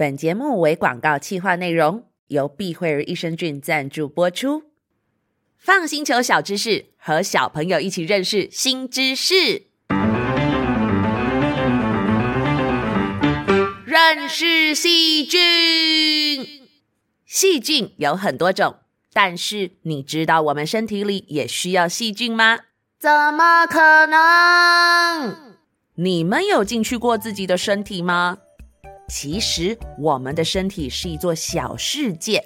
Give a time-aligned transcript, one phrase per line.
[0.00, 4.62] 本节目为广告企划内容，由碧慧儿益生菌赞助播出。
[5.58, 9.64] 放星球小知识，和小朋友一起认识新知识。
[13.84, 15.38] 认识细菌。
[17.26, 18.76] 细菌有很多种，
[19.12, 22.60] 但是你知道我们身体里也需要细菌吗？
[22.98, 25.36] 怎么可能？
[25.96, 28.38] 你们有进去过自己的身体吗？
[29.10, 32.40] 其实我们的身体是一座小世界，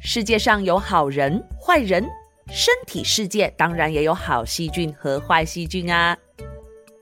[0.00, 2.08] 世界上有好人、坏人，
[2.48, 6.16] 身体世界当然也有好细菌和坏细菌啊。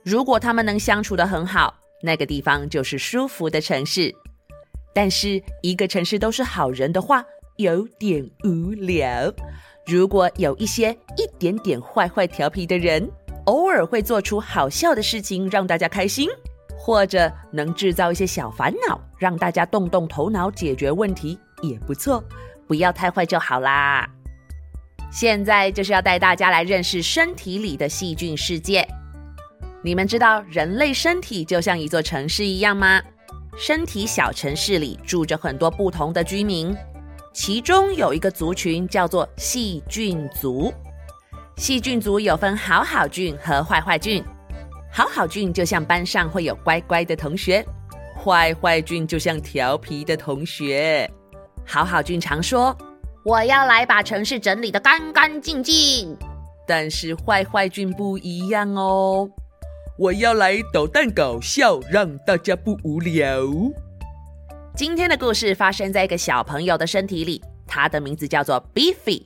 [0.03, 1.73] 如果他们能相处的很好，
[2.03, 4.13] 那个地方就是舒服的城市。
[4.93, 7.23] 但是一个城市都是好人的话，
[7.55, 9.33] 有点无聊。
[9.85, 13.09] 如果有一些一点点坏坏调皮的人，
[13.45, 16.29] 偶尔会做出好笑的事情，让大家开心。
[16.85, 22.23] 或者能制造一些小烦恼，让大家动动头脑解决问题也不错，
[22.67, 24.07] 不要太坏就好啦。
[25.11, 28.87] 现在就是要带大家来认识身体里的细菌世界。
[29.81, 33.01] 你们知道人类身体就像一座城市一样吗？
[33.57, 36.71] 身体小城市里住着很多不同的居民，
[37.33, 40.71] 其中有一个族群叫做细菌族。
[41.57, 44.23] 细菌族有分好好菌和坏坏菌。
[44.97, 47.61] 好好俊就像班上会有乖乖的同学，
[48.15, 51.11] 坏坏俊就像调皮的同学。
[51.65, 52.73] 好好俊常说
[53.25, 56.15] ：“我要来把城市整理的干干净净。”
[56.65, 59.29] 但是坏坏俊不一样哦，
[59.99, 63.41] 我要来捣蛋搞笑，让大家不无聊。
[64.77, 69.23] 今天的故事发生在一个小朋友的身体里，他的名字叫做 Beefy。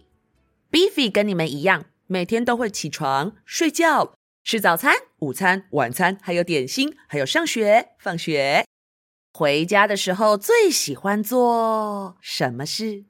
[0.71, 4.13] Beefy 跟你们一样，每天都会起床睡觉。
[4.51, 8.65] 吃早餐、午餐、晚餐，还有点心，还有上学、放学。
[9.31, 13.03] 回家的时候最喜欢做什么事？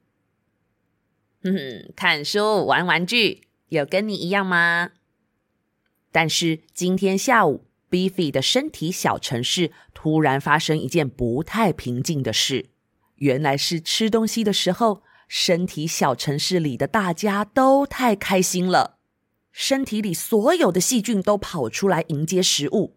[1.42, 3.48] 哼哼，看书、玩玩具。
[3.70, 4.90] 有跟你一样吗？
[6.12, 12.66] 但是今天下午，Beefy 的身体小城市突然发生一件不太平静的事。
[13.14, 18.98] 原来是吃东西的时候，身体小城市里的大家都太开心了。
[19.52, 22.96] 身体里所有的细菌都跑出来迎接食物，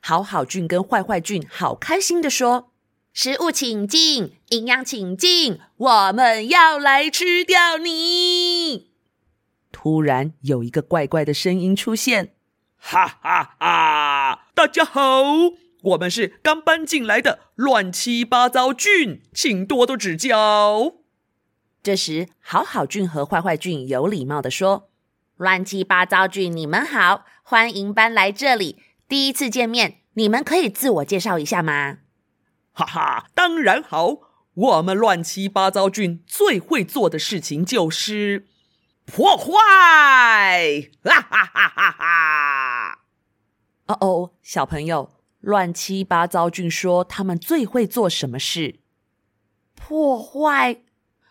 [0.00, 2.72] 好好菌跟坏坏菌好开心的说
[3.12, 8.90] ：“食物请进，营养请进，我们要来吃掉你！”
[9.72, 12.34] 突然有一个怪怪的声音出现
[12.76, 14.48] ：“哈哈哈！
[14.54, 15.22] 大家好，
[15.82, 20.96] 我们是刚搬进来的乱七八糟菌，请多多指教。”
[21.82, 24.90] 这时，好好菌和坏坏菌有礼貌的说。
[25.36, 28.82] 乱七八糟菌，你们好，欢迎搬来这里。
[29.08, 31.98] 第一次见面，你们可以自我介绍一下吗？
[32.72, 34.18] 哈哈，当然好。
[34.54, 38.46] 我们乱七八糟菌最会做的事情就是
[39.04, 40.90] 破坏。
[41.02, 43.00] 哈哈哈哈哈！
[43.86, 48.78] 哦哦，小朋友，乱七八糟菌说他们最会做什么事？
[49.74, 50.82] 破坏。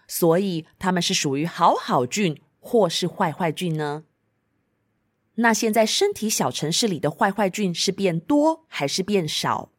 [0.05, 2.42] 所以他们是属于好好菌。
[2.65, 4.05] 或是坏坏菌呢？
[5.35, 9.69] 那现在身体小城市里的坏坏菌是变多还是变少？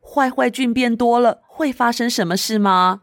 [0.00, 3.02] 坏坏菌变多了，会发生什么事吗？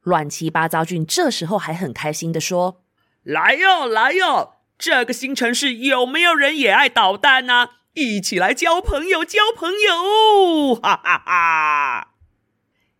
[0.00, 2.82] 乱七八糟菌这时候还很开心的说
[3.22, 4.54] ：“来哟，来哟！
[4.76, 7.68] 这个新城市有没有人也爱捣蛋呢？
[7.92, 10.74] 一起来交朋友，交朋友！
[10.74, 12.14] 哈哈哈！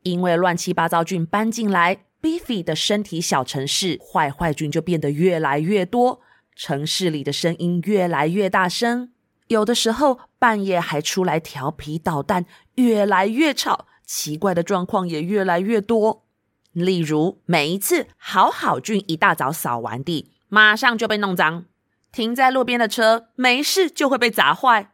[0.03, 6.21] 因为乱七八糟菌搬进来。” Beefy 的身体小城市，坏坏菌就变得越来越多，
[6.55, 9.13] 城市里的声音越来越大声，
[9.49, 12.45] 有的时候半夜还出来调皮捣蛋，
[12.75, 16.27] 越来越吵，奇怪的状况也越来越多。
[16.73, 21.65] 例如，每一次好好菌一大早扫完地，马上就被弄脏；
[22.13, 24.93] 停在路边的车没事就会被砸坏；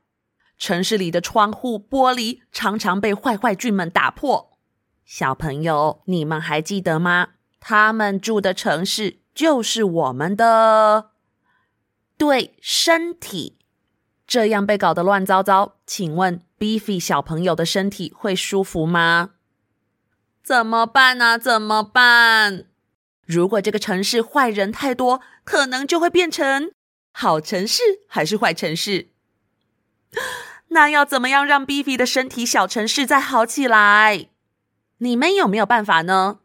[0.56, 4.55] 城市里的窗户玻璃常常被坏坏菌们打破。
[5.06, 7.28] 小朋友，你们还记得吗？
[7.60, 11.10] 他们住的城市就是我们的，
[12.18, 13.56] 对，身体。
[14.26, 19.30] 这样被搞得乱糟糟，请问 Beefy 小朋友的身体会舒服吗？
[20.42, 21.38] 怎么办呢？
[21.38, 22.64] 怎么办？
[23.24, 26.72] 如果这个城市坏人太多，可能就会变成
[27.12, 29.10] 好城市还是坏城市？
[30.68, 34.30] 那要怎么样让 Beefy 的身体小城市再好起来？
[34.98, 36.40] 你们有没有办法呢？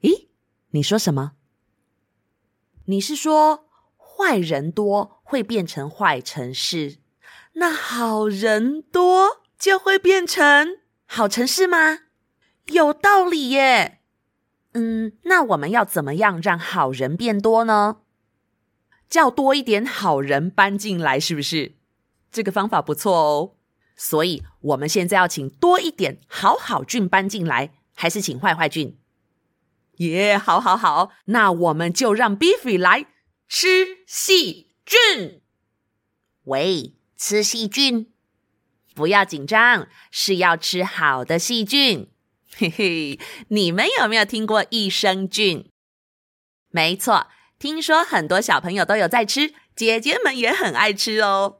[0.00, 0.28] 咦，
[0.70, 1.32] 你说什么？
[2.86, 6.98] 你是说坏人多会变成坏城市，
[7.52, 12.00] 那好人多就会变成好城市吗？
[12.66, 14.00] 有道理耶。
[14.72, 17.98] 嗯，那我们要怎么样让好人变多呢？
[19.08, 21.76] 叫多一点好人搬进来，是不是？
[22.30, 23.56] 这个方法不错哦。
[24.02, 28.98] 所以，我们现在要请多一点好好菌搬进来，还是请坏坏菌？
[29.98, 33.04] 耶，好，好，好，那我们就让 Beefy 来
[33.46, 35.42] 吃细菌。
[36.44, 38.10] 喂，吃细菌？
[38.94, 42.08] 不要紧张，是要吃好的细菌。
[42.56, 45.70] 嘿嘿，你们有没有听过益生菌？
[46.70, 47.26] 没错，
[47.58, 51.58] 听说很多小朋友都有在吃，姐姐们也很爱吃哦。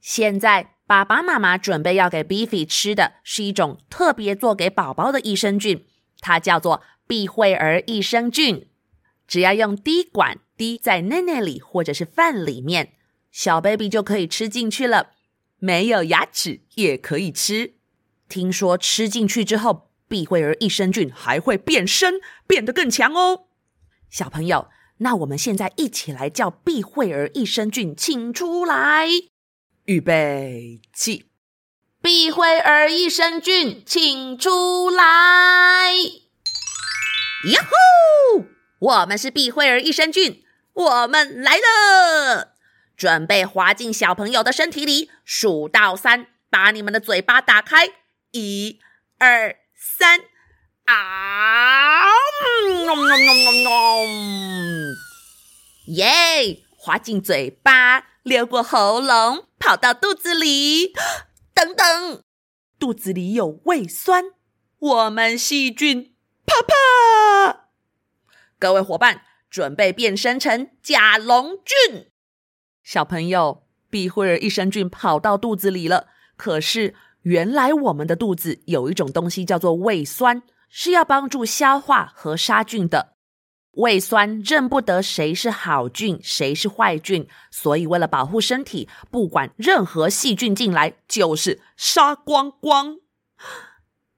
[0.00, 5.86] 现在爸爸妈妈准备要给 Beefy 吃的是一种特别做给宝宝的益生菌，
[6.20, 6.82] 它叫做。
[7.06, 8.68] 碧慧儿益生菌，
[9.26, 12.92] 只要用滴管滴在奶奶里或者是饭里面，
[13.30, 15.12] 小 baby 就可以吃进去了。
[15.58, 17.72] 没有牙齿也可以吃。
[18.28, 23.46] 听说吃进去之后，碧慧儿益生菌还会变身，变得更强哦。
[24.10, 24.68] 小朋友，
[24.98, 29.06] 那我们现在一起来叫碧慧儿益生菌，请出来，
[29.84, 31.26] 预备起！
[32.00, 35.92] 碧慧儿益生菌，请出来。
[35.94, 38.44] 呀吼！
[38.78, 42.52] 我们是碧慧儿益生菌，我们来了，
[42.96, 45.10] 准备滑进小朋友的身体里。
[45.24, 47.88] 数到三，把你们的嘴巴打开，
[48.30, 48.78] 一、
[49.18, 50.20] 二、三，
[50.84, 52.06] 啊！
[55.86, 56.62] 耶！
[56.76, 60.92] 滑进嘴巴，流过喉咙，跑到肚子里。
[61.54, 62.22] 等等，
[62.78, 64.24] 肚子里有胃酸，
[64.78, 66.14] 我们细菌。
[66.44, 67.70] 啪啪！
[68.58, 72.10] 各位伙伴，准备变身成甲龙菌。
[72.82, 76.08] 小朋友，碧慧儿益生菌跑到肚子里了。
[76.36, 83.11] 可是，原来我们的肚子有一种东西叫做胃酸，是要帮助消化和杀菌的。
[83.72, 92.98] 胃酸认不得谁是好菌，谁是坏菌，所以为了保护身体，不管任何细菌进来，就是杀光光。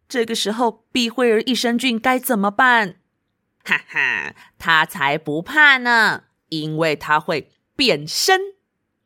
[0.08, 2.96] 这个时候，碧慧儿益生菌该怎么办？
[3.64, 8.40] 哈哈，他才不怕呢，因为他会变身。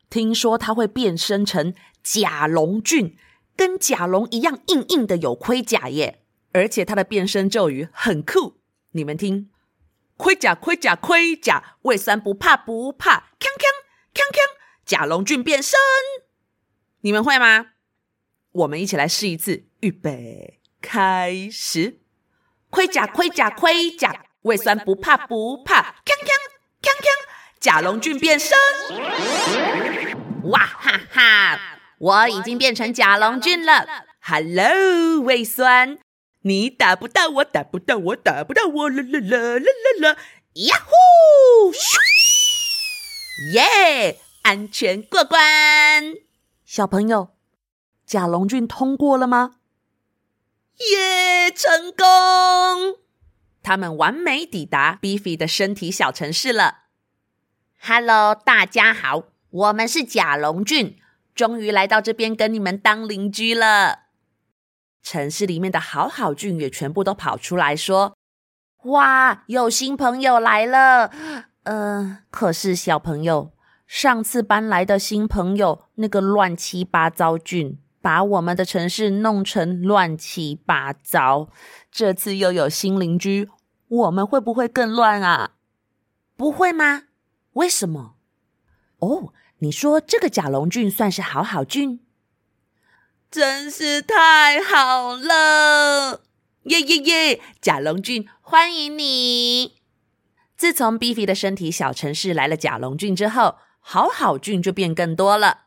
[0.09, 3.15] 听说他会变身成甲龙菌，
[3.55, 6.23] 跟甲龙一样硬硬的，有盔甲耶！
[6.51, 8.55] 而且他的变身咒语很酷，
[8.91, 9.51] 你们听：
[10.19, 13.63] 盔甲，盔甲，盔甲，胃酸不怕不怕，锵锵
[14.13, 14.37] 锵锵，
[14.85, 15.79] 甲龙菌变身。
[16.99, 17.67] 你们会吗？
[18.51, 20.59] 我们一起来试一次，预备。
[20.81, 22.01] 开始，
[22.69, 26.27] 盔甲，盔甲，盔甲，胃酸不怕不怕，锵锵
[26.81, 27.07] 锵锵，
[27.61, 28.57] 甲龙菌变身，
[30.49, 31.59] 哇哈哈，
[31.97, 33.87] 我已经变成甲龙菌了。
[34.19, 35.97] Hello，胃酸，
[36.49, 40.17] 你打不到我，打不到我，打不到我，啦啦啦啦啦啦，
[40.53, 41.71] 呀呼，
[43.53, 46.15] 耶，安全过关。
[46.65, 47.35] 小朋友，
[48.03, 49.57] 甲龙菌通过了吗？
[50.91, 51.51] 耶！
[51.51, 52.97] 成功，
[53.61, 56.85] 他们完美抵达 Beefy 的身体小城市了。
[57.79, 60.97] Hello，大家好，我们是甲龙菌，
[61.35, 64.08] 终于来到这边跟你们当邻居了。
[65.01, 68.15] 城市里面的好好菌也全部都跑出来说
[68.85, 71.11] ：“哇，有新朋友来了！”
[71.63, 73.51] 嗯，可是小朋友，
[73.85, 77.79] 上次搬来的新朋友那个乱七八糟菌。
[78.01, 81.49] 把我们的城市弄成乱七八糟，
[81.91, 83.49] 这次又有新邻居，
[83.89, 85.51] 我们会不会更乱啊？
[86.37, 87.03] 不会吗？
[87.53, 88.15] 为什么？
[88.99, 91.99] 哦，你说这个甲龙菌算是好好菌，
[93.31, 96.21] 真是太好了！
[96.63, 97.41] 耶耶耶！
[97.61, 99.75] 甲龙菌欢迎你。
[100.57, 105.65] 自从 Bif 的身体小城市来了甲龙菌之后，好好菌就变更多了。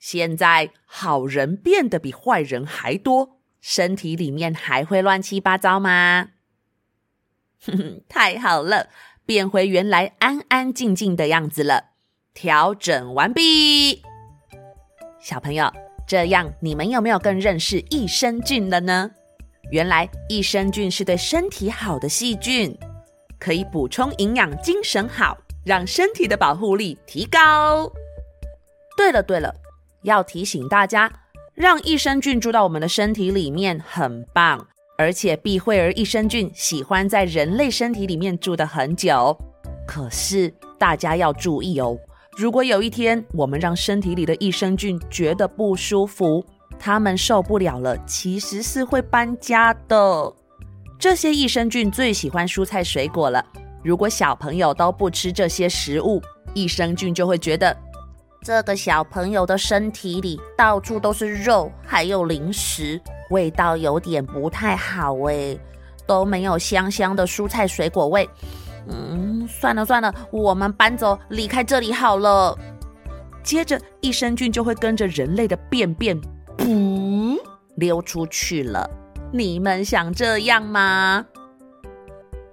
[0.00, 6.30] 现在好人变得比坏人还多，身体里面还会乱七八糟吗？
[7.64, 8.88] 哼哼，太好了，
[9.24, 11.90] 变回原来安安静静的样子了。
[12.34, 14.02] 调整完毕，
[15.20, 15.72] 小朋友，
[16.10, 19.08] 这样你们有没有更认识益生菌了呢？
[19.70, 22.76] 原来益生菌是对身体好的细菌，
[23.38, 27.88] 可以补充营养，精神好，让身体的保护力提高。
[28.96, 29.54] 对了对了。
[30.02, 31.08] 要提醒大家，
[31.54, 34.66] 让益生菌住到我们的身体里面很棒，
[34.98, 39.38] 而且碧慧儿益生菌喜欢在人类身体里面住的很久。
[39.86, 41.96] 可是大家要注意哦，
[42.36, 46.44] 如果有一天我们让身体里的益生菌觉得不舒服，
[46.78, 50.32] 他们受不了了，其实是会搬家的。
[50.98, 53.44] 这些益生菌最喜欢蔬菜水果了。
[53.82, 56.22] 如果小朋友都不吃这些食物，
[56.54, 57.76] 益生菌就会觉得
[58.42, 65.58] 这个小朋友的身体里到处都是肉，还有零食，味道有点不太好哎，
[66.06, 68.28] 都没有香香的蔬菜水果味。
[68.88, 72.56] 嗯，算了算了，我们搬走，离开这里好了。
[73.42, 76.18] 接着，益生菌就会跟着人类的便便，
[76.56, 77.36] 噗，
[77.76, 78.88] 溜出去了。
[79.32, 81.26] 你们想这样吗？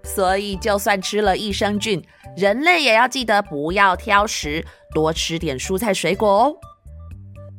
[0.03, 2.03] 所以，就算吃了益生菌，
[2.35, 6.55] 人类也要记得不要挑食，多吃点蔬菜水果哦。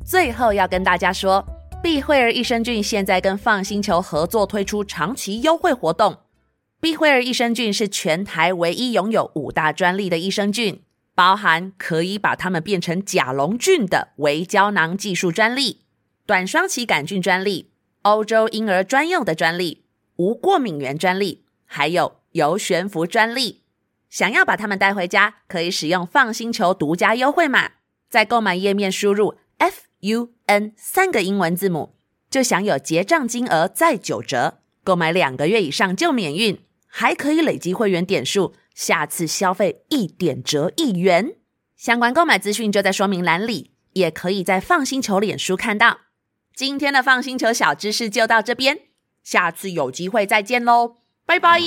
[0.04, 1.45] 最后要跟大家说，
[1.83, 6.16] 碧惠儿益生菌现在跟放星球合作推出长期优惠活动。
[6.81, 10.83] 碧惠儿益生菌是全台唯一拥有五大专利的益生菌。
[11.15, 15.81] 包含可以把它们变成甲龙菌的微胶囊技术专利、
[16.25, 19.83] 短双歧杆菌专利、欧洲婴儿专用的专利、
[20.15, 23.63] 无过敏原专利，还有游悬浮专利。
[24.09, 27.73] 想要把它们带回家，可以使用放心球独家优惠码，
[28.09, 31.97] 在购买页面输入 F U N 三个英文字母，
[32.31, 38.54] 就享有结账金额再九折，购买两个月以上就免运，还可以累积会员点数。
[38.75, 41.35] 下次消费一点折一元，
[41.76, 45.99] 相关购买资讯就在说明栏里，也可以在放心球脸书看到。
[46.54, 48.78] 今天的放心球小知识就到这边，
[49.23, 51.61] 下次有机会再见喽，拜拜。